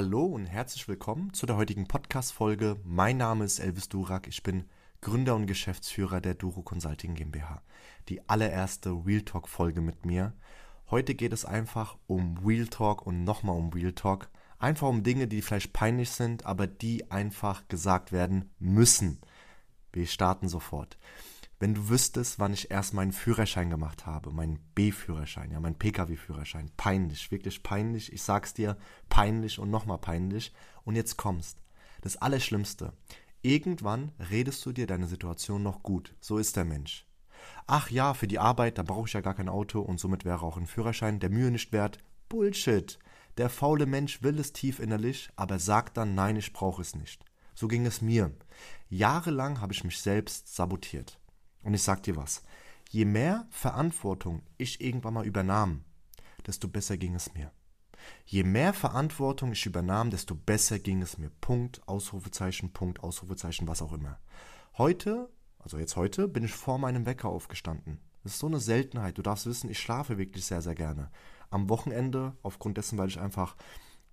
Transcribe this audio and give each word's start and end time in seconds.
Hallo 0.00 0.26
und 0.26 0.46
herzlich 0.46 0.86
willkommen 0.86 1.32
zu 1.34 1.44
der 1.44 1.56
heutigen 1.56 1.88
Podcast-Folge. 1.88 2.76
Mein 2.84 3.16
Name 3.16 3.44
ist 3.44 3.58
Elvis 3.58 3.88
Durak. 3.88 4.28
Ich 4.28 4.44
bin 4.44 4.62
Gründer 5.00 5.34
und 5.34 5.48
Geschäftsführer 5.48 6.20
der 6.20 6.34
Duro 6.34 6.62
Consulting 6.62 7.16
GmbH. 7.16 7.62
Die 8.08 8.28
allererste 8.28 8.90
Real 8.90 9.22
Talk-Folge 9.22 9.80
mit 9.80 10.06
mir. 10.06 10.34
Heute 10.88 11.16
geht 11.16 11.32
es 11.32 11.44
einfach 11.44 11.98
um 12.06 12.38
Real 12.46 12.68
Talk 12.68 13.04
und 13.04 13.24
nochmal 13.24 13.56
um 13.56 13.70
Real 13.70 13.90
Talk. 13.90 14.30
Einfach 14.60 14.86
um 14.86 15.02
Dinge, 15.02 15.26
die 15.26 15.42
vielleicht 15.42 15.72
peinlich 15.72 16.10
sind, 16.10 16.46
aber 16.46 16.68
die 16.68 17.10
einfach 17.10 17.66
gesagt 17.66 18.12
werden 18.12 18.52
müssen. 18.60 19.18
Wir 19.92 20.06
starten 20.06 20.46
sofort 20.46 20.96
wenn 21.60 21.74
du 21.74 21.88
wüsstest, 21.88 22.38
wann 22.38 22.52
ich 22.52 22.70
erst 22.70 22.94
meinen 22.94 23.12
Führerschein 23.12 23.68
gemacht 23.68 24.06
habe, 24.06 24.30
meinen 24.30 24.60
B-Führerschein, 24.74 25.50
ja, 25.50 25.58
meinen 25.58 25.78
Pkw-Führerschein. 25.78 26.70
Peinlich, 26.76 27.30
wirklich 27.32 27.62
peinlich. 27.62 28.12
Ich 28.12 28.22
sag's 28.22 28.54
dir, 28.54 28.76
peinlich 29.08 29.58
und 29.58 29.70
nochmal 29.70 29.98
peinlich. 29.98 30.52
Und 30.84 30.94
jetzt 30.94 31.16
kommst. 31.16 31.58
Das 32.00 32.16
Allerschlimmste. 32.16 32.92
Irgendwann 33.42 34.12
redest 34.30 34.64
du 34.66 34.72
dir 34.72 34.86
deine 34.86 35.08
Situation 35.08 35.62
noch 35.62 35.82
gut. 35.82 36.14
So 36.20 36.38
ist 36.38 36.56
der 36.56 36.64
Mensch. 36.64 37.06
Ach 37.66 37.90
ja, 37.90 38.14
für 38.14 38.28
die 38.28 38.38
Arbeit, 38.38 38.78
da 38.78 38.82
brauche 38.82 39.06
ich 39.06 39.12
ja 39.12 39.20
gar 39.20 39.34
kein 39.34 39.48
Auto 39.48 39.80
und 39.80 39.98
somit 39.98 40.24
wäre 40.24 40.42
auch 40.42 40.56
ein 40.56 40.66
Führerschein 40.66 41.20
der 41.20 41.30
Mühe 41.30 41.50
nicht 41.50 41.72
wert. 41.72 41.98
Bullshit. 42.28 42.98
Der 43.36 43.48
faule 43.48 43.86
Mensch 43.86 44.22
will 44.22 44.38
es 44.38 44.52
tief 44.52 44.80
innerlich, 44.80 45.30
aber 45.36 45.58
sagt 45.58 45.96
dann, 45.96 46.14
nein, 46.14 46.36
ich 46.36 46.52
brauche 46.52 46.82
es 46.82 46.94
nicht. 46.94 47.24
So 47.54 47.68
ging 47.68 47.86
es 47.86 48.00
mir. 48.00 48.32
Jahrelang 48.88 49.60
habe 49.60 49.72
ich 49.72 49.84
mich 49.84 50.00
selbst 50.00 50.54
sabotiert. 50.54 51.18
Und 51.62 51.74
ich 51.74 51.82
sag 51.82 52.02
dir 52.02 52.16
was, 52.16 52.42
je 52.90 53.04
mehr 53.04 53.46
Verantwortung 53.50 54.42
ich 54.56 54.80
irgendwann 54.80 55.14
mal 55.14 55.26
übernahm, 55.26 55.84
desto 56.46 56.68
besser 56.68 56.96
ging 56.96 57.14
es 57.14 57.34
mir. 57.34 57.52
Je 58.24 58.42
mehr 58.42 58.72
Verantwortung 58.72 59.52
ich 59.52 59.66
übernahm, 59.66 60.10
desto 60.10 60.34
besser 60.34 60.78
ging 60.78 61.02
es 61.02 61.18
mir. 61.18 61.30
Punkt, 61.40 61.86
Ausrufezeichen, 61.86 62.72
Punkt, 62.72 63.02
Ausrufezeichen, 63.02 63.68
was 63.68 63.82
auch 63.82 63.92
immer. 63.92 64.18
Heute, 64.76 65.28
also 65.58 65.78
jetzt 65.78 65.96
heute, 65.96 66.28
bin 66.28 66.44
ich 66.44 66.52
vor 66.52 66.78
meinem 66.78 67.06
Wecker 67.06 67.28
aufgestanden. 67.28 68.00
Das 68.22 68.32
ist 68.32 68.38
so 68.40 68.46
eine 68.46 68.60
Seltenheit. 68.60 69.18
Du 69.18 69.22
darfst 69.22 69.46
wissen, 69.46 69.70
ich 69.70 69.78
schlafe 69.78 70.18
wirklich 70.18 70.44
sehr, 70.44 70.62
sehr 70.62 70.74
gerne. 70.74 71.10
Am 71.50 71.68
Wochenende, 71.68 72.36
aufgrund 72.42 72.78
dessen, 72.78 72.98
weil 72.98 73.08
ich 73.08 73.20
einfach, 73.20 73.56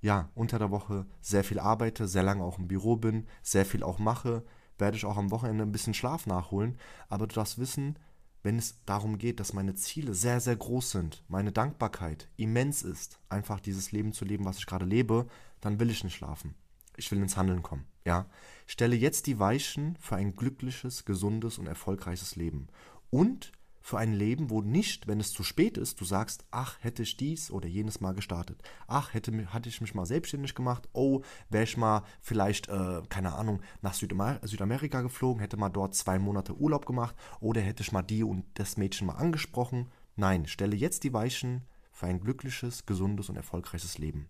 ja, 0.02 0.30
unter 0.36 0.60
der 0.60 0.72
Woche 0.72 1.06
sehr 1.22 1.44
viel 1.44 1.60
arbeite, 1.60 2.08
sehr 2.08 2.24
lange 2.24 2.44
auch 2.44 2.58
im 2.58 2.68
Büro 2.68 2.96
bin, 2.96 3.28
sehr 3.42 3.66
viel 3.66 3.84
auch 3.84 4.00
mache, 4.00 4.44
werde 4.78 4.98
ich 4.98 5.06
auch 5.06 5.18
am 5.18 5.32
Wochenende 5.32 5.64
ein 5.64 5.72
bisschen 5.72 5.94
Schlaf 5.94 6.28
nachholen. 6.28 6.78
Aber 7.10 7.28
du 7.28 7.36
darfst 7.36 7.58
wissen, 7.58 7.98
wenn 8.44 8.58
es 8.58 8.84
darum 8.86 9.18
geht, 9.18 9.40
dass 9.40 9.54
meine 9.54 9.74
Ziele 9.74 10.14
sehr, 10.14 10.40
sehr 10.40 10.56
groß 10.56 10.92
sind, 10.92 11.24
meine 11.28 11.52
Dankbarkeit 11.52 12.30
immens 12.38 12.84
ist, 12.84 13.20
einfach 13.28 13.60
dieses 13.60 13.92
Leben 13.92 14.14
zu 14.14 14.24
leben, 14.24 14.46
was 14.46 14.60
ich 14.60 14.68
gerade 14.68 14.86
lebe, 14.86 15.28
dann 15.62 15.80
will 15.80 15.90
ich 15.90 16.04
nicht 16.04 16.16
schlafen. 16.16 16.54
Ich 16.96 17.12
will 17.12 17.20
ins 17.20 17.38
Handeln 17.38 17.64
kommen. 17.64 17.86
Ja, 18.06 18.28
stelle 18.68 18.96
jetzt 18.96 19.26
die 19.26 19.40
Weichen 19.40 19.98
für 20.00 20.16
ein 20.16 20.36
glückliches, 20.36 21.06
gesundes 21.06 21.58
und 21.58 21.66
erfolgreiches 21.66 22.36
Leben. 22.36 22.68
Und 23.10 23.52
für 23.86 24.00
ein 24.00 24.14
Leben, 24.14 24.50
wo 24.50 24.64
nicht, 24.64 25.08
wenn 25.08 25.20
es 25.20 25.32
zu 25.32 25.44
spät 25.44 25.78
ist, 25.78 26.02
du 26.02 26.06
sagst, 26.06 26.44
ach, 26.50 26.80
hätte 26.82 27.04
ich 27.04 27.18
dies 27.18 27.52
oder 27.52 27.68
jenes 27.68 28.02
mal 28.02 28.16
gestartet. 28.16 28.64
Ach, 28.88 29.14
hätte, 29.14 29.54
hatte 29.54 29.70
ich 29.70 29.80
mich 29.80 29.94
mal 29.94 30.08
selbstständig 30.08 30.56
gemacht. 30.56 30.90
Oh, 30.92 31.22
wäre 31.52 31.66
ich 31.66 31.78
mal 31.78 32.02
vielleicht, 32.20 32.68
äh, 32.68 33.04
keine 33.10 33.36
Ahnung, 33.36 33.62
nach 33.84 33.94
Südamer 33.94 34.40
Südamerika 34.42 35.04
geflogen, 35.04 35.40
hätte 35.40 35.58
mal 35.58 35.70
dort 35.70 35.94
zwei 35.94 36.18
Monate 36.18 36.58
Urlaub 36.58 36.88
gemacht 36.88 37.16
oder 37.40 37.62
hätte 37.62 37.84
ich 37.84 37.92
mal 37.92 38.02
die 38.02 38.24
und 38.24 38.46
das 38.56 38.76
Mädchen 38.76 39.06
mal 39.06 39.18
angesprochen. 39.18 39.92
Nein, 40.16 40.48
stelle 40.48 40.76
jetzt 40.76 41.04
die 41.04 41.14
Weichen 41.14 41.62
für 41.92 42.08
ein 42.08 42.22
glückliches, 42.22 42.88
gesundes 42.88 43.30
und 43.30 43.36
erfolgreiches 43.36 44.00
Leben. 44.00 44.30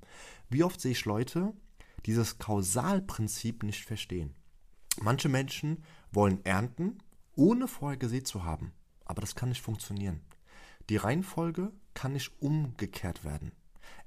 Wie 0.49 0.65
oft 0.65 0.81
sehe 0.81 0.91
ich 0.91 1.05
Leute, 1.05 1.53
dieses 2.05 2.39
Kausalprinzip 2.39 3.63
nicht 3.63 3.85
verstehen. 3.85 4.35
Manche 5.01 5.29
Menschen 5.29 5.85
wollen 6.11 6.43
ernten, 6.43 6.97
ohne 7.37 7.69
vorher 7.69 7.97
gesät 7.97 8.27
zu 8.27 8.43
haben. 8.43 8.73
Aber 9.05 9.21
das 9.21 9.35
kann 9.35 9.49
nicht 9.49 9.61
funktionieren. 9.61 10.21
Die 10.89 10.97
Reihenfolge 10.97 11.71
kann 11.93 12.13
nicht 12.13 12.31
umgekehrt 12.41 13.23
werden. 13.23 13.51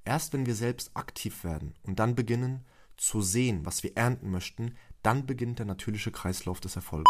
Erst 0.04 0.32
wenn 0.32 0.46
wir 0.46 0.54
selbst 0.54 0.90
aktiv 0.94 1.44
werden 1.44 1.74
und 1.82 1.98
dann 1.98 2.14
beginnen 2.14 2.64
zu 2.96 3.20
sehen, 3.22 3.64
was 3.64 3.82
wir 3.82 3.96
ernten 3.96 4.30
möchten, 4.30 4.74
dann 5.02 5.26
beginnt 5.26 5.58
der 5.58 5.66
natürliche 5.66 6.10
Kreislauf 6.10 6.60
des 6.60 6.76
Erfolges. 6.76 7.06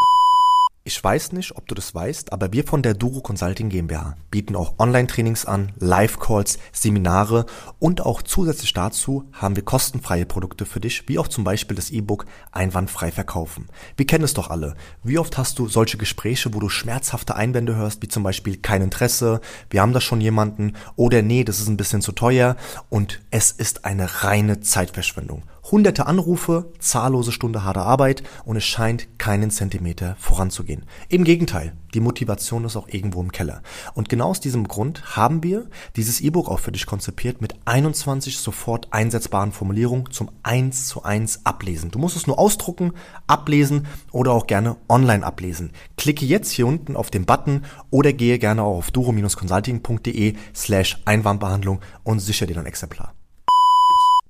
Ich 0.89 1.05
weiß 1.05 1.33
nicht, 1.33 1.55
ob 1.55 1.69
du 1.69 1.75
das 1.75 1.95
weißt, 1.95 2.33
aber 2.33 2.51
wir 2.55 2.65
von 2.65 2.81
der 2.83 2.95
Duro 2.95 3.21
Consulting 3.21 3.69
GmbH 3.69 4.17
bieten 4.31 4.57
auch 4.57 4.79
Online-Trainings 4.79 5.45
an, 5.45 5.73
Live-Calls, 5.79 6.59
Seminare 6.73 7.45
und 7.79 8.07
auch 8.07 8.23
zusätzlich 8.23 8.73
dazu 8.73 9.29
haben 9.35 9.55
wir 9.55 9.67
kostenfreie 9.67 10.25
Produkte 10.25 10.65
für 10.65 10.81
dich, 10.81 11.07
wie 11.07 11.19
auch 11.19 11.29
zum 11.29 11.45
Beispiel 11.45 11.77
das 11.77 11.91
E-Book 11.91 12.25
Einwandfrei 12.53 13.13
verkaufen. 13.13 13.67
Wir 13.99 14.07
kennen 14.07 14.25
es 14.25 14.33
doch 14.33 14.49
alle. 14.49 14.77
Wie 15.05 15.19
oft 15.19 15.37
hast 15.37 15.59
du 15.59 15.69
solche 15.69 15.99
Gespräche, 15.99 16.55
wo 16.55 16.59
du 16.59 16.71
schmerzhafte 16.71 17.37
Einwände 17.37 17.77
hörst, 17.77 18.01
wie 18.01 18.09
zum 18.09 18.23
Beispiel 18.23 18.57
kein 18.57 18.81
Interesse, 18.81 19.43
wir 19.69 19.83
haben 19.83 19.93
da 19.93 20.01
schon 20.01 20.23
jemanden 20.23 20.73
oder 20.97 21.21
nee, 21.21 21.45
das 21.45 21.61
ist 21.61 21.69
ein 21.69 21.77
bisschen 21.77 22.01
zu 22.01 22.13
teuer 22.13 22.57
und 22.89 23.21
es 23.31 23.51
ist 23.51 23.85
eine 23.85 24.23
reine 24.23 24.61
Zeitverschwendung. 24.61 25.43
Hunderte 25.71 26.07
Anrufe, 26.07 26.73
zahllose 26.79 27.31
Stunde 27.31 27.63
harte 27.63 27.81
Arbeit 27.81 28.23
und 28.47 28.57
es 28.57 28.65
scheint 28.65 29.19
keinen 29.19 29.51
Zentimeter 29.51 30.17
voranzugehen. 30.19 30.87
Im 31.11 31.25
Gegenteil, 31.25 31.75
die 31.93 32.01
Motivation 32.01 32.65
ist 32.65 32.75
auch 32.75 32.89
irgendwo 32.89 33.21
im 33.21 33.33
Keller. 33.33 33.63
Und 33.93 34.09
genau 34.09 34.31
aus 34.31 34.41
diesem 34.41 34.67
Grund 34.67 35.15
haben 35.15 35.43
wir 35.43 35.69
dieses 35.95 36.23
E-Book 36.23 36.49
auch 36.49 36.61
für 36.61 36.73
dich 36.73 36.87
konzipiert 36.87 37.43
mit 37.43 37.55
21 37.67 38.39
sofort 38.39 38.89
einsetzbaren 38.95 39.53
Formulierungen 39.53 40.11
zum 40.11 40.31
1 40.43 40.87
zu 40.87 41.03
1 41.03 41.45
Ablesen. 41.45 41.91
Du 41.91 41.99
musst 41.99 42.17
es 42.17 42.27
nur 42.27 42.39
ausdrucken, 42.39 42.93
ablesen 43.27 43.87
oder 44.11 44.33
auch 44.33 44.47
gerne 44.47 44.77
online 44.89 45.25
ablesen. 45.25 45.73
Klicke 45.99 46.25
jetzt 46.25 46.51
hier 46.51 46.67
unten 46.67 46.97
auf 46.97 47.11
den 47.11 47.27
Button 47.27 47.67
oder 47.91 48.15
gehe 48.15 48.39
gerne 48.39 48.63
auch 48.63 48.79
auf 48.79 48.91
duro-consulting.de 48.91 50.35
slash 50.55 51.03
Einwandbehandlung 51.05 51.81
und 52.05 52.21
sichere 52.21 52.47
dir 52.47 52.59
ein 52.59 52.65
Exemplar. 52.65 53.13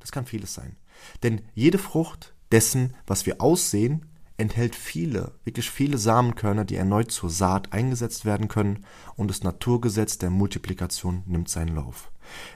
Das 0.00 0.10
kann 0.10 0.26
vieles 0.26 0.54
sein. 0.54 0.74
Denn 1.22 1.42
jede 1.54 1.78
Frucht 1.78 2.34
dessen, 2.50 2.94
was 3.06 3.26
wir 3.26 3.40
aussehen, 3.40 4.06
enthält 4.38 4.76
viele, 4.76 5.32
wirklich 5.44 5.68
viele 5.68 5.98
Samenkörner, 5.98 6.64
die 6.64 6.76
erneut 6.76 7.10
zur 7.10 7.28
Saat 7.28 7.72
eingesetzt 7.72 8.24
werden 8.24 8.48
können 8.48 8.84
und 9.16 9.28
das 9.28 9.42
Naturgesetz 9.42 10.16
der 10.18 10.30
Multiplikation 10.30 11.24
nimmt 11.26 11.48
seinen 11.48 11.74
Lauf. 11.74 12.12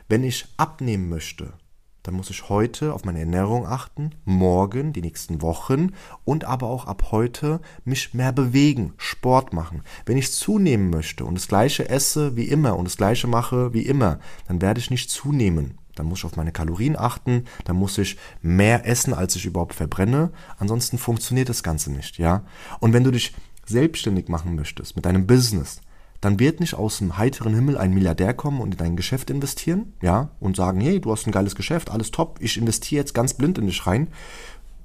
Wenn 0.08 0.22
ich 0.22 0.46
abnehmen 0.56 1.08
möchte, 1.08 1.54
dann 2.02 2.14
muss 2.14 2.30
ich 2.30 2.48
heute 2.48 2.94
auf 2.94 3.04
meine 3.04 3.20
Ernährung 3.20 3.66
achten, 3.66 4.10
morgen, 4.24 4.92
die 4.92 5.02
nächsten 5.02 5.40
Wochen 5.40 5.92
und 6.24 6.44
aber 6.44 6.66
auch 6.68 6.86
ab 6.86 7.08
heute 7.12 7.60
mich 7.84 8.12
mehr 8.12 8.32
bewegen, 8.32 8.92
Sport 8.96 9.52
machen. 9.52 9.82
Wenn 10.04 10.16
ich 10.16 10.32
zunehmen 10.32 10.90
möchte 10.90 11.24
und 11.24 11.36
das 11.36 11.48
gleiche 11.48 11.88
esse 11.88 12.36
wie 12.36 12.48
immer 12.48 12.76
und 12.76 12.86
das 12.86 12.96
gleiche 12.96 13.28
mache 13.28 13.72
wie 13.72 13.86
immer, 13.86 14.18
dann 14.48 14.60
werde 14.60 14.80
ich 14.80 14.90
nicht 14.90 15.10
zunehmen. 15.10 15.78
Dann 16.02 16.08
muss 16.08 16.18
ich 16.18 16.24
auf 16.24 16.34
meine 16.34 16.50
Kalorien 16.50 16.98
achten, 16.98 17.44
dann 17.64 17.76
muss 17.76 17.96
ich 17.96 18.18
mehr 18.40 18.88
essen, 18.88 19.14
als 19.14 19.36
ich 19.36 19.44
überhaupt 19.44 19.72
verbrenne. 19.72 20.32
Ansonsten 20.58 20.98
funktioniert 20.98 21.48
das 21.48 21.62
Ganze 21.62 21.92
nicht, 21.92 22.18
ja. 22.18 22.42
Und 22.80 22.92
wenn 22.92 23.04
du 23.04 23.12
dich 23.12 23.36
selbstständig 23.66 24.28
machen 24.28 24.56
möchtest 24.56 24.96
mit 24.96 25.06
deinem 25.06 25.28
Business, 25.28 25.80
dann 26.20 26.40
wird 26.40 26.58
nicht 26.58 26.74
aus 26.74 26.98
dem 26.98 27.18
heiteren 27.18 27.54
Himmel 27.54 27.78
ein 27.78 27.94
Milliardär 27.94 28.34
kommen 28.34 28.60
und 28.60 28.72
in 28.72 28.78
dein 28.78 28.96
Geschäft 28.96 29.30
investieren, 29.30 29.92
ja, 30.02 30.30
und 30.40 30.56
sagen, 30.56 30.80
hey, 30.80 31.00
du 31.00 31.12
hast 31.12 31.24
ein 31.28 31.32
geiles 31.32 31.54
Geschäft, 31.54 31.88
alles 31.88 32.10
top, 32.10 32.40
ich 32.40 32.56
investiere 32.56 33.02
jetzt 33.02 33.14
ganz 33.14 33.34
blind 33.34 33.58
in 33.58 33.66
dich 33.68 33.86
rein, 33.86 34.08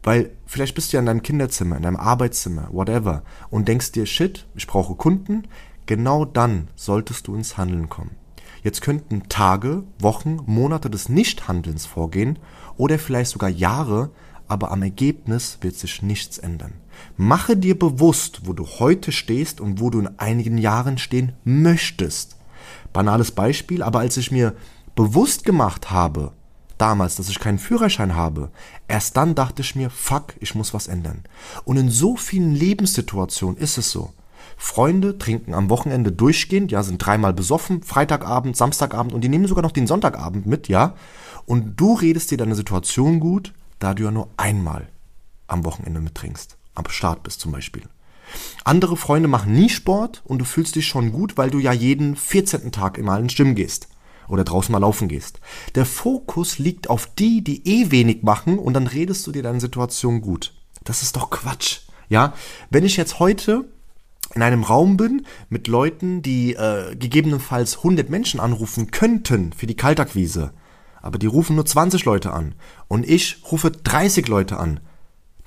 weil 0.03 0.29
vielleicht 0.45 0.75
bist 0.75 0.93
du 0.93 0.97
ja 0.97 0.99
in 0.99 1.07
deinem 1.07 1.23
Kinderzimmer, 1.23 1.77
in 1.77 1.81
deinem 1.81 1.95
Arbeitszimmer, 1.95 2.69
whatever, 2.71 3.23
und 3.49 3.67
denkst 3.67 3.91
dir, 3.91 4.05
shit, 4.05 4.45
ich 4.53 4.67
brauche 4.67 4.93
Kunden, 4.93 5.47
genau 5.87 6.25
dann 6.25 6.67
solltest 6.75 7.25
du 7.25 7.33
ins 7.33 7.57
Handeln 7.57 7.89
kommen. 7.89 8.11
Jetzt 8.63 8.81
könnten 8.81 9.29
Tage, 9.29 9.83
Wochen, 9.99 10.39
Monate 10.45 10.89
des 10.89 11.09
Nichthandelns 11.09 11.85
vorgehen 11.85 12.39
oder 12.75 12.99
vielleicht 12.99 13.31
sogar 13.31 13.49
Jahre, 13.49 14.11
aber 14.47 14.71
am 14.71 14.81
Ergebnis 14.81 15.57
wird 15.61 15.75
sich 15.75 16.01
nichts 16.01 16.37
ändern. 16.37 16.73
Mache 17.17 17.57
dir 17.57 17.77
bewusst, 17.77 18.41
wo 18.45 18.53
du 18.53 18.65
heute 18.65 19.11
stehst 19.11 19.61
und 19.61 19.79
wo 19.79 19.89
du 19.89 19.99
in 19.99 20.19
einigen 20.19 20.57
Jahren 20.57 20.97
stehen 20.97 21.33
möchtest. 21.43 22.37
Banales 22.93 23.31
Beispiel, 23.31 23.83
aber 23.83 23.99
als 23.99 24.17
ich 24.17 24.31
mir 24.31 24.55
bewusst 24.95 25.43
gemacht 25.43 25.91
habe, 25.91 26.31
damals, 26.77 27.15
dass 27.15 27.29
ich 27.29 27.39
keinen 27.39 27.59
Führerschein 27.59 28.15
habe, 28.15 28.49
erst 28.87 29.17
dann 29.17 29.35
dachte 29.35 29.61
ich 29.61 29.75
mir, 29.75 29.89
fuck, 29.89 30.35
ich 30.39 30.55
muss 30.55 30.73
was 30.73 30.87
ändern. 30.87 31.23
Und 31.65 31.77
in 31.77 31.89
so 31.89 32.15
vielen 32.15 32.53
Lebenssituationen 32.53 33.57
ist 33.57 33.77
es 33.77 33.91
so. 33.91 34.13
Freunde 34.57 35.17
trinken 35.17 35.53
am 35.53 35.69
Wochenende 35.69 36.11
durchgehend, 36.11 36.71
ja, 36.71 36.83
sind 36.83 36.97
dreimal 36.97 37.33
besoffen, 37.33 37.83
Freitagabend, 37.83 38.57
Samstagabend 38.57 39.13
und 39.13 39.21
die 39.21 39.29
nehmen 39.29 39.47
sogar 39.47 39.63
noch 39.63 39.71
den 39.71 39.87
Sonntagabend 39.87 40.45
mit, 40.45 40.67
ja. 40.67 40.95
Und 41.45 41.79
du 41.79 41.93
redest 41.93 42.31
dir 42.31 42.37
deine 42.37 42.55
Situation 42.55 43.19
gut, 43.19 43.53
da 43.79 43.93
du 43.93 44.03
ja 44.03 44.11
nur 44.11 44.29
einmal 44.37 44.89
am 45.47 45.65
Wochenende 45.65 46.01
mittrinkst. 46.01 46.57
Am 46.75 46.89
Start 46.89 47.23
bist 47.23 47.39
zum 47.39 47.51
Beispiel. 47.51 47.83
Andere 48.63 48.97
Freunde 48.97 49.27
machen 49.27 49.53
nie 49.53 49.69
Sport 49.69 50.21
und 50.25 50.39
du 50.39 50.45
fühlst 50.45 50.75
dich 50.75 50.87
schon 50.87 51.11
gut, 51.11 51.37
weil 51.37 51.49
du 51.49 51.59
ja 51.59 51.71
jeden 51.71 52.15
14. 52.15 52.71
Tag 52.71 52.97
immer 52.97 53.17
ins 53.17 53.35
Gym 53.35 53.55
gehst. 53.55 53.87
oder 54.27 54.43
draußen 54.43 54.73
mal 54.73 54.79
laufen 54.79 55.07
gehst. 55.07 55.39
Der 55.75 55.85
Fokus 55.85 56.59
liegt 56.59 56.89
auf 56.89 57.07
die, 57.15 57.41
die 57.41 57.65
eh 57.65 57.91
wenig 57.91 58.23
machen 58.23 58.59
und 58.59 58.73
dann 58.73 58.87
redest 58.87 59.25
du 59.25 59.31
dir 59.31 59.41
deine 59.41 59.61
Situation 59.61 60.19
gut. 60.19 60.53
Das 60.83 61.01
ist 61.01 61.15
doch 61.15 61.29
Quatsch. 61.29 61.79
Ja, 62.09 62.33
wenn 62.69 62.83
ich 62.83 62.97
jetzt 62.97 63.19
heute 63.19 63.69
in 64.37 64.43
einem 64.43 64.63
Raum 64.63 64.97
bin 64.97 65.25
mit 65.49 65.67
Leuten, 65.67 66.21
die 66.21 66.53
äh, 66.53 66.95
gegebenenfalls 66.95 67.77
100 67.77 68.09
Menschen 68.09 68.39
anrufen 68.39 68.91
könnten 68.91 69.51
für 69.51 69.65
die 69.65 69.75
Kaltakquise, 69.75 70.53
aber 71.01 71.17
die 71.17 71.25
rufen 71.25 71.55
nur 71.55 71.65
20 71.65 72.05
Leute 72.05 72.31
an. 72.31 72.53
Und 72.87 73.09
ich 73.09 73.41
rufe 73.51 73.71
30 73.71 74.27
Leute 74.27 74.57
an, 74.57 74.79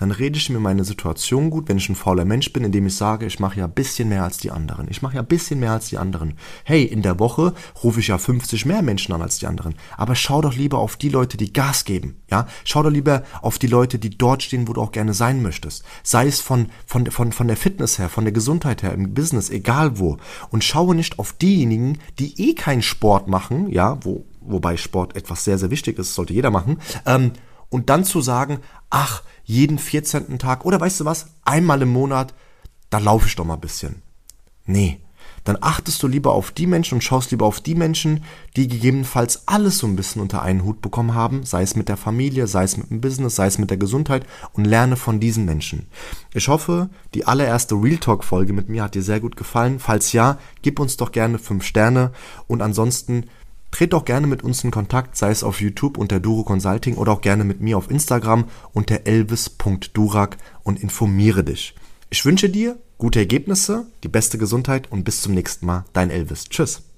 dann 0.01 0.13
rede 0.13 0.39
ich 0.39 0.49
mir 0.49 0.61
meine 0.61 0.85
Situation 0.85 1.51
gut, 1.51 1.69
wenn 1.69 1.77
ich 1.77 1.91
ein 1.91 1.95
fauler 1.95 2.25
Mensch 2.25 2.55
bin, 2.55 2.65
indem 2.65 2.87
ich 2.87 2.97
sage, 2.97 3.27
ich 3.27 3.39
mache 3.39 3.59
ja 3.59 3.67
ein 3.67 3.73
bisschen 3.73 4.09
mehr 4.09 4.25
als 4.25 4.39
die 4.39 4.51
anderen. 4.51 4.87
Ich 4.89 5.03
mache 5.03 5.17
ja 5.17 5.21
ein 5.21 5.27
bisschen 5.27 5.61
mehr 5.61 5.73
als 5.73 5.91
die 5.91 5.99
anderen. 5.99 6.39
Hey, 6.65 6.85
in 6.85 7.03
der 7.03 7.19
Woche 7.19 7.53
rufe 7.85 8.01
ich 8.01 8.09
ja 8.09 8.17
50 8.17 8.65
mehr 8.65 8.81
Menschen 8.81 9.13
an 9.13 9.21
als 9.21 9.37
die 9.37 9.47
anderen. 9.47 9.75
Aber 9.99 10.15
schau 10.15 10.41
doch 10.41 10.57
lieber 10.57 10.79
auf 10.79 10.97
die 10.97 11.11
Leute, 11.11 11.37
die 11.37 11.53
Gas 11.53 11.85
geben. 11.85 12.17
Ja, 12.31 12.47
schau 12.65 12.83
doch 12.83 12.91
lieber 12.91 13.25
auf 13.43 13.59
die 13.59 13.67
Leute, 13.67 13.99
die 13.99 14.17
dort 14.17 14.43
stehen, 14.43 14.69
wo 14.69 14.73
du 14.73 14.81
auch 14.81 14.93
gerne 14.93 15.13
sein 15.13 15.43
möchtest. 15.43 15.85
Sei 16.03 16.27
es 16.27 16.41
von, 16.41 16.69
von, 16.87 17.11
von, 17.11 17.33
von 17.33 17.47
der 17.47 17.59
Fitness 17.59 17.99
her, 17.99 18.09
von 18.09 18.25
der 18.25 18.33
Gesundheit 18.33 18.83
her, 18.83 18.95
im 18.95 19.13
Business, 19.13 19.51
egal 19.51 19.99
wo. 19.99 20.17
Und 20.49 20.65
schaue 20.65 20.95
nicht 20.95 21.19
auf 21.19 21.35
diejenigen, 21.35 21.99
die 22.19 22.41
eh 22.41 22.55
keinen 22.55 22.81
Sport 22.81 23.29
machen, 23.29 23.69
ja, 23.69 23.99
wo, 24.03 24.25
wobei 24.41 24.79
Sport 24.79 25.15
etwas 25.15 25.45
sehr, 25.45 25.59
sehr 25.59 25.71
wichtig 25.71 25.99
ist, 25.99 26.15
sollte 26.15 26.33
jeder 26.33 26.51
machen, 26.51 26.79
ähm, 27.05 27.33
und 27.71 27.89
dann 27.89 28.05
zu 28.05 28.21
sagen, 28.21 28.59
ach, 28.91 29.23
jeden 29.45 29.79
14. 29.79 30.39
Tag 30.39 30.65
oder 30.67 30.81
weißt 30.81 31.01
du 31.01 31.05
was, 31.07 31.29
einmal 31.45 31.81
im 31.83 31.93
Monat, 31.93 32.35
da 32.91 32.99
laufe 32.99 33.27
ich 33.27 33.37
doch 33.37 33.45
mal 33.45 33.55
ein 33.55 33.61
bisschen. 33.61 34.03
Nee, 34.67 35.01
dann 35.45 35.59
achtest 35.61 36.03
du 36.03 36.07
lieber 36.07 36.33
auf 36.33 36.51
die 36.51 36.67
Menschen 36.67 36.97
und 36.97 37.01
schaust 37.03 37.31
lieber 37.31 37.47
auf 37.47 37.61
die 37.61 37.75
Menschen, 37.75 38.25
die 38.57 38.69
gegebenenfalls 38.69 39.49
alles 39.49 39.79
so 39.79 39.87
ein 39.87 39.97
bisschen 39.97 40.21
unter 40.21 40.43
einen 40.43 40.65
Hut 40.65 40.83
bekommen 40.83 41.15
haben, 41.15 41.45
sei 41.45 41.63
es 41.63 41.77
mit 41.77 41.89
der 41.89 41.97
Familie, 41.97 42.47
sei 42.47 42.65
es 42.65 42.77
mit 42.77 42.91
dem 42.91 43.01
Business, 43.01 43.37
sei 43.37 43.47
es 43.47 43.59
mit 43.59 43.71
der 43.71 43.79
Gesundheit 43.79 44.27
und 44.53 44.67
lerne 44.67 44.97
von 44.97 45.19
diesen 45.19 45.45
Menschen. 45.45 45.87
Ich 46.35 46.49
hoffe, 46.49 46.91
die 47.15 47.27
allererste 47.27 47.75
Real 47.75 47.99
Talk 47.99 48.25
Folge 48.25 48.53
mit 48.53 48.69
mir 48.69 48.83
hat 48.83 48.95
dir 48.95 49.03
sehr 49.03 49.21
gut 49.21 49.37
gefallen. 49.37 49.79
Falls 49.79 50.13
ja, 50.13 50.39
gib 50.63 50.79
uns 50.79 50.97
doch 50.97 51.11
gerne 51.11 51.39
5 51.39 51.65
Sterne 51.65 52.13
und 52.47 52.61
ansonsten 52.61 53.25
Tret 53.71 53.93
doch 53.93 54.05
gerne 54.05 54.27
mit 54.27 54.43
uns 54.43 54.65
in 54.65 54.71
Kontakt, 54.71 55.17
sei 55.17 55.31
es 55.31 55.45
auf 55.45 55.61
YouTube 55.61 55.97
unter 55.97 56.21
Duro 56.21 56.45
Consulting 56.45 56.97
oder 56.97 57.13
auch 57.13 57.21
gerne 57.21 57.45
mit 57.45 57.61
mir 57.61 57.79
auf 57.79 57.91
Instagram 57.91 58.45
unter 58.73 59.07
elvis.durak 59.07 60.37
und 60.63 60.83
informiere 60.83 61.45
dich. 61.45 61.75
Ich 62.11 62.25
wünsche 62.25 62.49
dir 62.49 62.79
gute 62.99 63.21
Ergebnisse, 63.21 63.87
die 64.03 64.09
beste 64.09 64.37
Gesundheit 64.39 64.91
und 64.91 65.05
bis 65.05 65.23
zum 65.23 65.35
nächsten 65.35 65.67
Mal. 65.67 65.85
Dein 65.93 66.11
Elvis. 66.11 66.49
Tschüss. 66.49 66.90